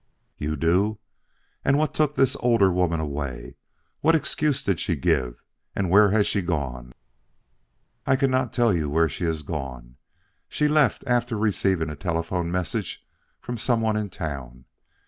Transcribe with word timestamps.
"You 0.39 0.55
do. 0.57 0.97
And 1.63 1.77
what 1.77 1.93
took 1.93 2.15
the 2.15 2.35
older 2.39 2.73
woman 2.73 2.99
away? 2.99 3.57
What 3.99 4.15
excuse 4.15 4.63
did 4.63 4.79
she 4.79 4.95
give, 4.95 5.43
and 5.75 5.91
where 5.91 6.09
has 6.09 6.25
she 6.25 6.41
gone?" 6.41 6.93
"I 8.07 8.15
cannot 8.15 8.51
tell 8.51 8.73
you 8.73 8.89
where 8.89 9.07
she 9.07 9.25
has 9.25 9.43
gone. 9.43 9.97
She 10.49 10.67
left 10.67 11.03
after 11.05 11.37
receiving 11.37 11.91
a 11.91 11.95
telephone 11.95 12.51
message 12.51 13.05
from 13.39 13.59
some 13.59 13.81
one 13.81 13.95
in 13.95 14.09
town. 14.09 14.65